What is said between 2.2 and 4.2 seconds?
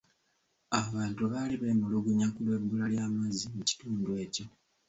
ku lw'ebbula ly'amazzi mu kitundu